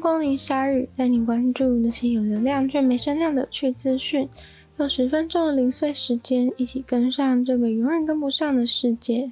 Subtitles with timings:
[0.00, 4.26] 光临鲨语，带你关注那些有流量却没声量的趣资讯。
[4.78, 9.30] 用十分钟的零碎时间，一起跟上这个永远跟不上的世界。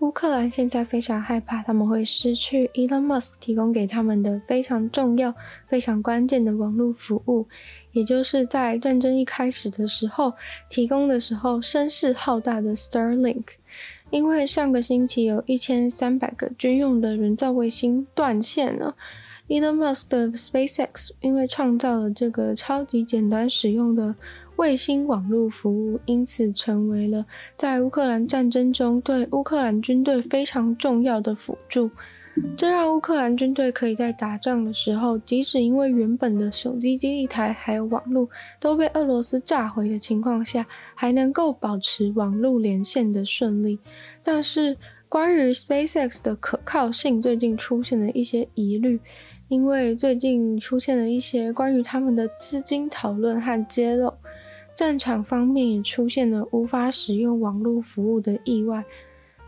[0.00, 5.32] 乌克兰现在非常害怕，他们会失去 Elon Musk 提供给他们的非常重要、
[5.68, 7.46] 非常关键的网络服务，
[7.92, 10.32] 也就是在战争一开始的时候
[10.68, 13.44] 提供的时候声势浩大的 Starlink。
[14.10, 18.96] 因为上个星期有一千三百个军用的人造卫星断线了
[19.52, 24.14] ，Elon Musk 的 SpaceX 因为创造了这个超级简单使用的。
[24.56, 27.24] 卫星网络服务因此成为了
[27.56, 31.90] 在乌克兰战争中对乌克兰军队非常重要的辅助，
[32.54, 38.28] 这让乌克兰军队可以在打仗的时候，即使因为原本的手机基地台还有网络
[38.60, 43.78] 都被俄罗斯炸毁的情况下，还能够保持网络连线的顺利。
[44.22, 44.76] 但是
[45.12, 48.98] 关于 SpaceX 的可靠性，最近出现了一些疑虑，
[49.48, 54.10] 因为最近出现了一些关于他们的资金讨论和揭露。
[54.74, 58.82] 战场方面也出现了无法使用网络服务的意外。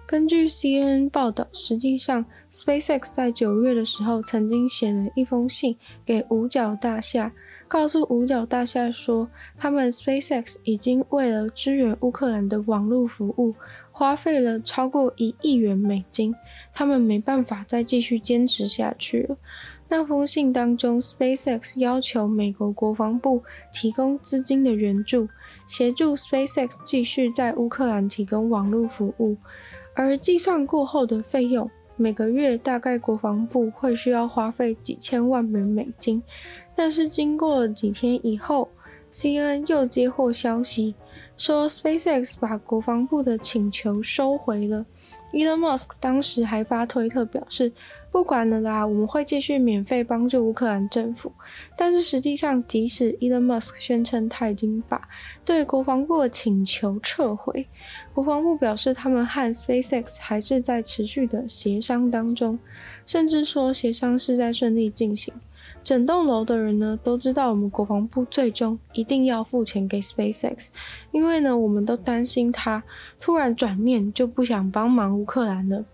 [0.07, 7.33] 根据 CNN 报道，实际上 SpaceX 在九月的时候曾经写了一封信给五角大厦，
[7.67, 13.55] 告诉五角大厦说，他们 SpaceX 已经为了支援乌克兰的网络服务，
[13.91, 16.35] 花费了超过一亿元美金，
[16.73, 19.37] 他们没办法再继续坚持下去了。
[19.89, 25.29] 那封信当中，SpaceX 要求美国国防部提供资金的援助，
[25.69, 29.37] 协助 SpaceX 继续在乌克兰提供网络服务。
[29.95, 36.23] 而计算过后的费用，每个月大概国防部会需要花费几千万美美金。
[36.75, 38.69] 但是经过了几天以后
[39.13, 40.95] ，CNN 又接获消息，
[41.37, 44.85] 说 SpaceX 把国防部的请求收回了。
[45.33, 47.73] Elon Musk 当时还发推特表示
[48.15, 51.33] ：“不管了啦，我们会继续免费帮助乌克兰政府。”
[51.77, 55.09] 但是实际上，即使 Elon Musk 宣称他已经把
[55.45, 57.67] 对国防部的请求撤回，
[58.13, 62.57] 国防部表示他们和 SpaceX 还是在持续的协商当中，
[63.05, 65.35] 甚至说协商是在顺利进行。
[65.83, 70.69] 整栋楼的人呢都知道，我们国防部最终一定要付钱给 SpaceX，
[71.11, 72.81] 因为呢，我们都担心他
[73.19, 75.85] 突然转念就不想帮忙乌克兰了。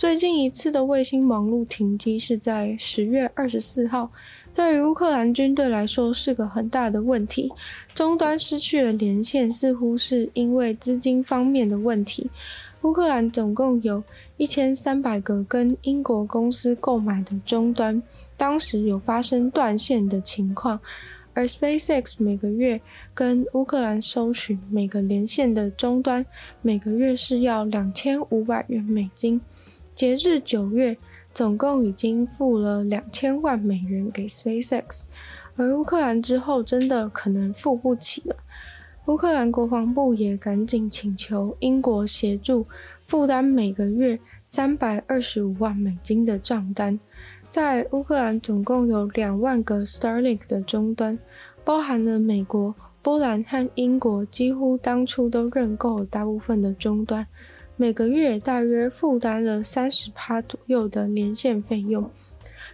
[0.00, 4.10] 最近一次的卫星网络停机是在十月二十四号，
[4.54, 7.52] 对于乌克兰军队来说是个很大的问题，
[7.94, 12.30] 终端失去了连线，似乎是因为资金方面的问题。
[12.80, 14.02] 乌克兰总共有
[14.38, 18.02] 一千三百个跟英国公司购买的终端，
[18.38, 20.80] 当时有发生断线的情况，
[21.34, 22.80] 而 SpaceX 每个月
[23.12, 26.24] 跟乌克兰收取每个连线的终端，
[26.62, 29.38] 每个月是要两千五百元美金。
[30.00, 30.96] 截至九月，
[31.34, 35.02] 总共已经付了两千万美元给 SpaceX，
[35.56, 38.34] 而乌克兰之后真的可能付不起了。
[39.04, 42.66] 乌克兰国防部也赶紧请求英国协助
[43.04, 46.98] 负担每个月三百二十五万美金的账单。
[47.50, 51.18] 在乌克兰总共有两万个 Starlink 的终端，
[51.62, 57.26] 包含了美国、波兰和英国，几乎当初都认购了大部分的终端，
[57.80, 62.10] 每个月大约负担了三十趴左右的连线费用。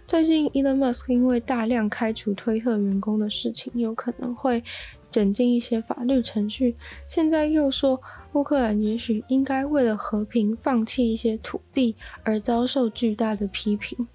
[0.05, 4.61] 最近，Elon Musk 因为大量开除推特员工的事情，有可能会
[5.09, 6.75] 卷进一些法律程序。
[7.07, 7.97] 现在又说
[8.33, 14.05] 乌克兰也许应该为了和平放弃一些土地，而遭受巨大的批评。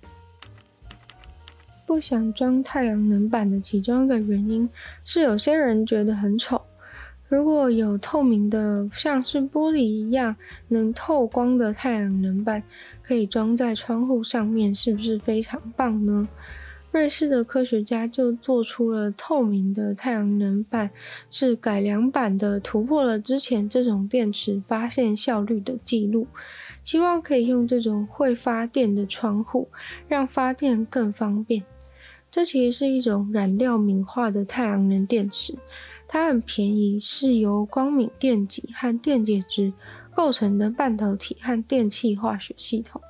[1.86, 4.68] 不想装太阳能板的其中一个原因
[5.04, 6.60] 是，有些人觉得很丑。
[7.32, 10.36] 如果有透明的，像是玻璃一样
[10.68, 12.62] 能透光的太阳能板，
[13.02, 16.28] 可以装在窗户上面，是不是非常棒呢？
[16.90, 20.90] 瑞士的科学家就做出了透明的太阳能板，
[21.30, 26.26] 是改良版的，突破了之前这种电池发现效率的记录。
[26.84, 29.66] 希望可以用这种会发电的窗户，
[30.06, 31.62] 让发电更方便。
[32.30, 35.54] 这其实是一种染料敏化的太阳能电池。
[36.14, 39.72] 它很便宜，是由光敏电极和电解质
[40.14, 43.00] 构成的半导体和电气化学系统。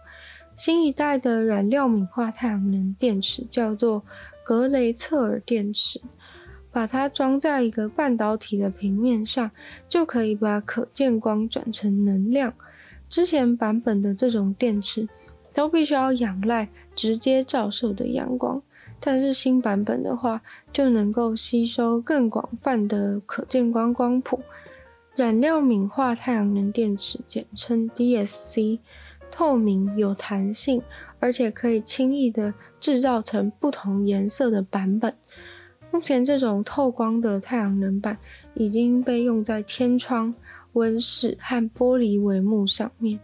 [0.55, 4.05] 新一代的染料敏化太阳能电池叫做
[4.45, 6.01] 格雷策尔电池，
[6.71, 9.51] 把它装在一个半导体的平面上，
[9.89, 12.55] 就可以把可见光转成能量。
[13.09, 15.09] 之前版本的这种电池
[15.53, 18.63] 都必须要仰赖直接照射的阳光。
[19.05, 20.41] 但是新版本的话，
[20.73, 24.41] 就能够吸收更广泛的可见光光谱。
[25.17, 28.79] 染料敏化太阳能电池，简称 DSC，
[29.31, 30.81] 透明、有弹性，
[31.19, 35.13] 而且可以轻易的制造成不同颜色的版本。
[35.91, 38.17] 目前，这种透光的太阳能板
[38.55, 40.33] 已经被用在天窗、
[40.75, 43.19] 温室和玻璃帷幕上面。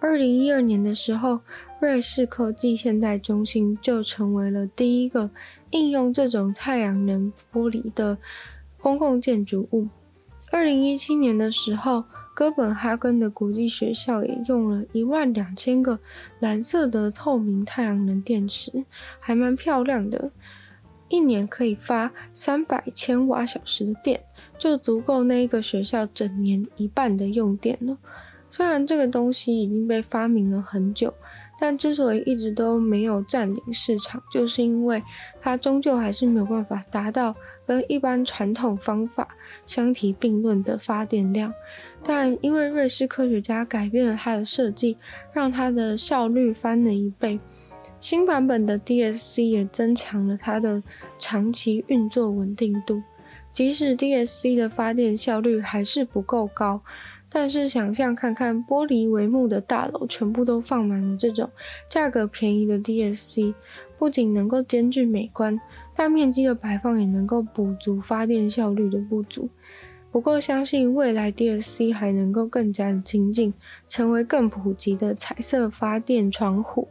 [0.00, 1.40] 二零一二年的时候，
[1.80, 5.30] 瑞士科技现代中心就成为了第一个
[5.70, 8.18] 应用这种太阳能玻璃的
[8.78, 9.88] 公共建筑物。
[10.50, 12.04] 二零一七年的时候，
[12.34, 15.98] 哥本哈根的国际学校也用了一万两千个
[16.40, 18.84] 蓝色的透明太阳能电池，
[19.18, 20.30] 还蛮漂亮的。
[21.08, 24.20] 一年可以发三百千瓦小时的电，
[24.58, 27.96] 就足够那一个学校整年一半的用电了。
[28.48, 31.14] 虽然这个东西已经被发明了很久，
[31.60, 35.02] 但之所以一直都没有占领市场，就是因为
[35.40, 37.36] 它终究还是没有办法达到
[37.66, 39.28] 跟一般传统方法
[39.66, 41.52] 相提并论的发电量。
[42.02, 44.96] 但因为瑞士科学家改变了它的设计，
[45.34, 47.38] 让它的效率翻了一倍。
[48.00, 50.82] 新版本的 DSC 也增强了它的
[51.18, 53.02] 长期运作稳定度，
[53.52, 56.80] 即使 DSC 的发电效率还是不够高，
[57.32, 61.48] 但是想象看看玻璃帷幕的大楼全部都放满了这种
[61.88, 63.54] 价格便宜的 DSC，
[63.96, 65.58] 不仅能够兼具美观，
[65.94, 69.48] 大面积的摆放也能够补足发电效率的不足。
[70.10, 73.54] 不过相信未来 DSC 还能够更加的精进，
[73.88, 76.88] 成为更普及的彩色发电窗户。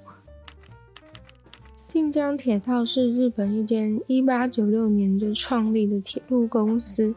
[1.85, 7.13] 近江铁道是日本一间一八九六年就创立的铁路公司，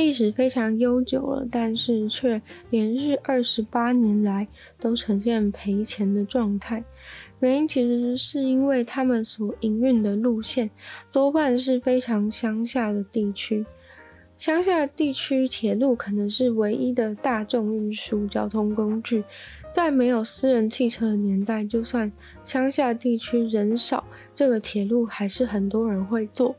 [0.00, 4.48] 历史非常悠久了，但是却连续二十八年来
[4.78, 6.82] 都呈现赔钱的状态。
[7.40, 10.70] 原因其实是因为他们所营运的路线
[11.12, 13.66] 多半是非常乡下的地区。
[14.38, 19.22] 乡下地区铁路可能是唯一的大众运输交通工具，
[19.70, 22.10] 在没有私人汽车的年代，就算
[22.42, 24.02] 乡下地区人少，
[24.34, 26.56] 这个铁路还是很多人会坐。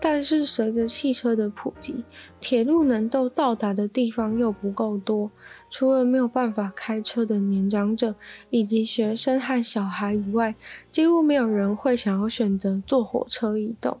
[0.00, 2.04] 但是随着汽车的普及，
[2.40, 5.30] 铁路能够到达的地方又不够多，
[5.70, 8.14] 除了没有办法开车的年长者
[8.50, 10.54] 以及学生和小孩以外，
[10.90, 13.98] 几乎没有人会想要选择坐火车移动。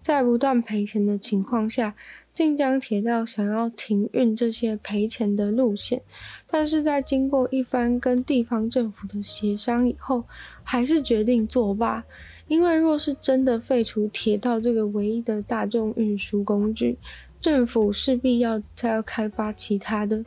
[0.00, 1.94] 在不断赔钱的情况下，
[2.32, 6.00] 晋江铁道想要停运这些赔钱的路线，
[6.46, 10.24] 但是在经过一番跟地方政府的协商以后，
[10.62, 12.04] 还是决定作罢。
[12.48, 16.98] 因为若是真的废除铁道这个唯一的大众运输工具，
[17.40, 20.24] 政府势必要再要开发其他的，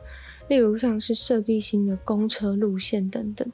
[0.48, 3.46] 例如像是设计新的公车路线等等。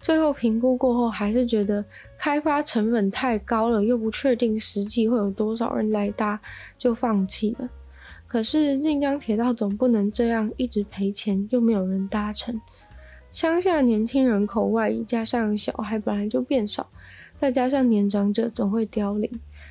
[0.00, 1.84] 最后评估过后，还是觉得
[2.18, 6.40] 开发成本太高了，又不确定实际会有多少人来搭，
[6.78, 7.68] 就放弃了。
[8.26, 12.60] 可是近江铁道总不能这样一直赔钱，又没有人搭乘。
[13.30, 16.88] 乡下年轻人口外移，加上小孩本来就变少，
[17.42, 19.28] 再加上年长者总会凋零，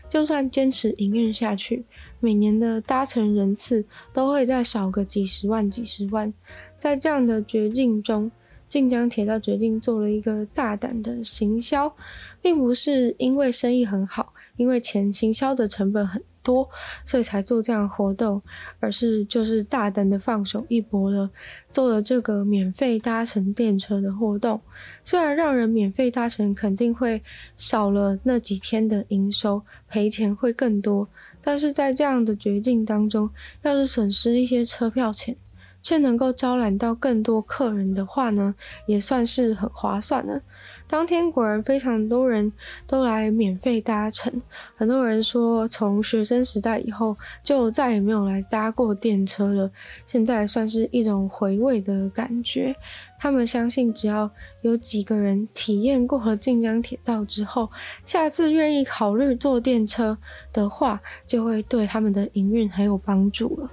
[0.10, 1.86] 就算坚持营运下去，
[2.20, 6.34] 每年的搭乘人次都会再少个几十万、几十万。
[6.78, 8.30] 在这样的绝境中，
[8.68, 11.96] 晋江铁道决定做了一个大胆的行销，
[12.42, 16.70] 并不是因为生意很好，因为钱行销的成本很多，
[17.06, 18.42] 所以才做这样活动，
[18.80, 21.30] 而是就是大胆的放手一搏了，
[21.72, 24.60] 做了这个免费搭乘电车的活动。
[25.04, 27.22] 虽然让人免费搭乘肯定会
[27.58, 31.08] 少了那几天的营收，赔钱会更多，
[31.42, 33.30] 但是在这样的绝境当中，
[33.62, 35.36] 要是损失一些车票钱，
[35.82, 38.54] 却能够招揽到更多客人的话呢，
[38.86, 40.42] 也算是很划算的。
[40.88, 42.52] 当天果然非常多人
[42.86, 44.42] 都来免费搭乘，
[44.76, 49.72] 很多人说从学生时代以后就再也没有来搭过电车了，
[50.06, 52.76] 现在算是一种回味的感觉。
[53.18, 54.30] 他们相信只要
[54.64, 57.70] 有几个人体验过了晋江铁道之后，
[58.06, 60.18] 下次愿意考虑坐电车
[60.52, 63.72] 的话，就会对他们的营运很有帮助了。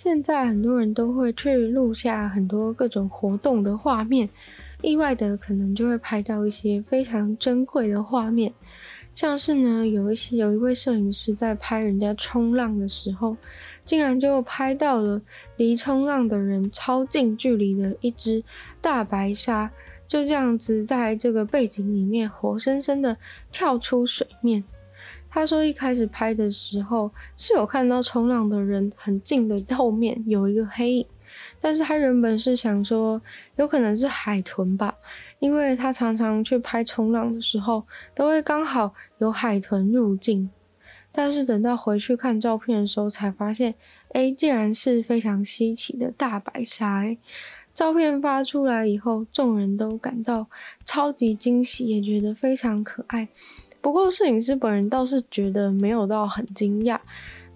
[0.00, 4.28] 现在很多人都会去录下很多各种活动的画面。
[4.80, 8.52] 意外的可能就会拍到一些非常珍贵的画面，
[9.12, 13.36] 像是呢，有一些有一位摄影师在拍人家冲浪的时候，
[13.84, 15.20] 竟然就拍到了
[15.56, 18.40] 离冲浪的人超近距离的一只
[18.80, 19.68] 大白鲨，
[20.06, 23.16] 就这样子在这个背景里面活生生的
[23.50, 24.62] 跳出水面。
[25.30, 31.06] 他说一开始拍的时候是有看到冲浪的人很近的后面有一个黑影。
[31.60, 33.20] 但是他原本是想说，
[33.56, 34.94] 有可能是海豚吧，
[35.38, 40.50] 因为他常常去拍冲浪的时候，都会刚好有海豚入镜。
[41.10, 43.74] 但是等到回去看照片的时候，才发现，
[44.12, 47.04] 哎，竟然是非常稀奇的大白鲨。
[47.74, 50.46] 照片发出来以后，众人都感到
[50.84, 53.28] 超级惊喜，也觉得非常可爱。
[53.80, 56.98] 不过，摄影师本人倒是觉得没有到很惊讶。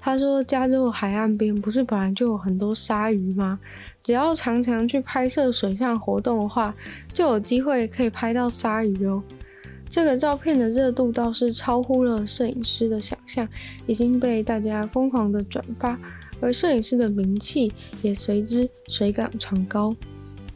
[0.01, 3.59] 他说：“加州海岸边不是本来就有很多鲨鱼吗？
[4.03, 6.75] 只要常常去拍摄水上活动的话，
[7.13, 9.23] 就有机会可以拍到鲨鱼哦。”
[9.89, 13.47] 这个照片的热度倒是超乎了摄影师的想象，
[13.87, 15.97] 已经被大家疯狂的转发，
[16.41, 17.71] 而摄影师的名气
[18.03, 19.95] 也随之水涨船高。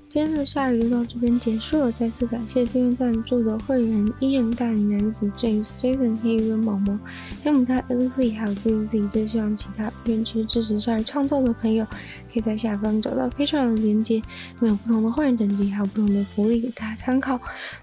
[0.08, 6.98] 今天的鲨鱼就到这边结束了，再次感谢订阅赞助的会员：伊人、大龄男子、James、Jason、黑人、毛毛、
[7.42, 11.84] 黑姆泰、Ellie，还有自己自己最希望其他愿意支持鲨鱼创作的朋友，
[12.32, 14.24] 可以在下方找到 Patreon 的连接，里
[14.60, 17.38] 面有不同的会员等级，还有不同的福利给大家参考。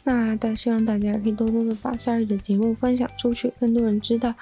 [0.05, 4.33] 那但希望大家可以多多的把鲨鱼的节目分享出去，更多人知道。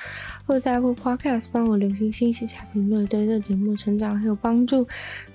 [0.45, 4.85] 或者在 Apple Podcast 帮我留星星、写下评论，对这节目成长很有帮助。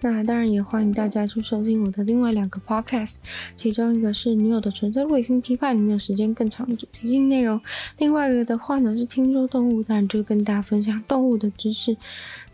[0.00, 3.16] 那当然也欢迎大家去收听我的另外两个 Podcast，
[3.56, 7.58] 其中一个是女友的纯粹理性批判，里面时间更长的主题性内容；
[7.98, 11.96] 另外一个的话呢是听说动物，当然就跟大家分享动物的知识。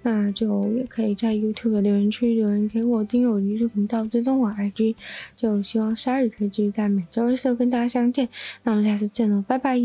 [0.04, 4.96] 那就也可以在 YouTube 的留言区留言给我，订阅我的频道，追踪我 IG。
[5.36, 8.28] 就希望鲨鱼可以继续在每周日跟大家相见。
[8.64, 9.78] 那我们下次见喽，拜拜。